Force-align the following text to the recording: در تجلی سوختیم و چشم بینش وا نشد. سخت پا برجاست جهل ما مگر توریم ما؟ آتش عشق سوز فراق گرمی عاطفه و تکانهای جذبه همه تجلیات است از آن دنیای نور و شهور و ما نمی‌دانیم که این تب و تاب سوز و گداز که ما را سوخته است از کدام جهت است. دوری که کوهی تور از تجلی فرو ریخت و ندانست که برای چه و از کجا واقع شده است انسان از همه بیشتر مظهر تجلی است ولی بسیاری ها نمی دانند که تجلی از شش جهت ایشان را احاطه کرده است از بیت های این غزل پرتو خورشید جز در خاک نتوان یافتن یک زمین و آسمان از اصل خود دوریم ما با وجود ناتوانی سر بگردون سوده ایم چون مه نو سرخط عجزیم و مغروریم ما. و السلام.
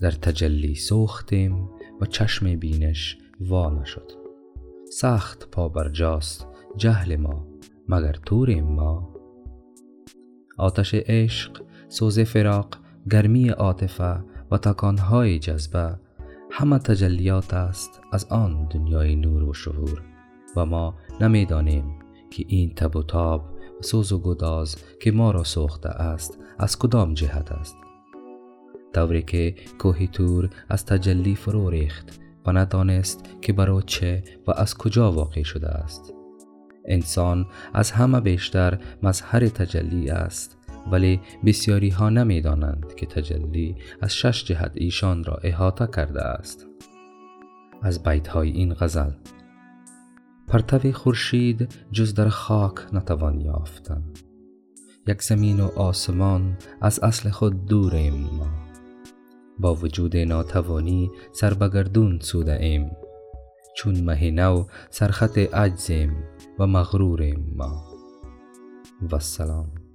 در 0.00 0.10
تجلی 0.10 0.74
سوختیم 0.74 1.70
و 2.00 2.06
چشم 2.06 2.56
بینش 2.56 3.18
وا 3.40 3.70
نشد. 3.70 4.12
سخت 4.90 5.48
پا 5.50 5.68
برجاست 5.68 6.46
جهل 6.76 7.16
ما 7.16 7.46
مگر 7.88 8.12
توریم 8.12 8.64
ما؟ 8.64 9.14
آتش 10.58 10.94
عشق 10.94 11.62
سوز 11.88 12.20
فراق 12.20 12.68
گرمی 13.10 13.48
عاطفه 13.48 14.24
و 14.50 14.58
تکانهای 14.58 15.38
جذبه 15.38 15.98
همه 16.50 16.78
تجلیات 16.78 17.54
است 17.54 18.00
از 18.12 18.24
آن 18.24 18.68
دنیای 18.68 19.16
نور 19.16 19.42
و 19.42 19.54
شهور 19.54 20.02
و 20.56 20.66
ما 20.66 20.94
نمی‌دانیم 21.20 21.98
که 22.30 22.44
این 22.48 22.74
تب 22.74 22.96
و 22.96 23.02
تاب 23.02 23.44
سوز 23.80 24.12
و 24.12 24.18
گداز 24.18 24.76
که 25.00 25.12
ما 25.12 25.30
را 25.30 25.44
سوخته 25.44 25.88
است 25.88 26.38
از 26.58 26.78
کدام 26.78 27.14
جهت 27.14 27.52
است. 27.52 27.76
دوری 28.96 29.22
که 29.22 29.54
کوهی 29.78 30.08
تور 30.08 30.50
از 30.68 30.84
تجلی 30.84 31.34
فرو 31.34 31.70
ریخت 31.70 32.20
و 32.46 32.52
ندانست 32.52 33.28
که 33.42 33.52
برای 33.52 33.82
چه 33.86 34.22
و 34.46 34.50
از 34.50 34.74
کجا 34.74 35.12
واقع 35.12 35.42
شده 35.42 35.68
است 35.68 36.14
انسان 36.84 37.46
از 37.74 37.90
همه 37.90 38.20
بیشتر 38.20 38.78
مظهر 39.02 39.48
تجلی 39.48 40.10
است 40.10 40.58
ولی 40.92 41.20
بسیاری 41.44 41.88
ها 41.88 42.10
نمی 42.10 42.40
دانند 42.40 42.94
که 42.94 43.06
تجلی 43.06 43.76
از 44.00 44.14
شش 44.14 44.44
جهت 44.44 44.72
ایشان 44.74 45.24
را 45.24 45.34
احاطه 45.42 45.86
کرده 45.86 46.22
است 46.22 46.66
از 47.82 48.02
بیت 48.02 48.28
های 48.28 48.50
این 48.50 48.74
غزل 48.74 49.10
پرتو 50.48 50.92
خورشید 50.92 51.74
جز 51.92 52.14
در 52.14 52.28
خاک 52.28 52.94
نتوان 52.94 53.40
یافتن 53.40 54.02
یک 55.06 55.22
زمین 55.22 55.60
و 55.60 55.66
آسمان 55.66 56.56
از 56.80 57.00
اصل 57.00 57.30
خود 57.30 57.66
دوریم 57.66 58.14
ما 58.14 58.55
با 59.58 59.74
وجود 59.74 60.16
ناتوانی 60.16 61.10
سر 61.32 61.54
بگردون 61.54 62.18
سوده 62.20 62.56
ایم 62.60 62.90
چون 63.76 64.04
مه 64.04 64.30
نو 64.30 64.64
سرخط 64.90 65.38
عجزیم 65.38 66.16
و 66.58 66.66
مغروریم 66.66 67.52
ما. 67.56 67.84
و 69.02 69.14
السلام. 69.14 69.85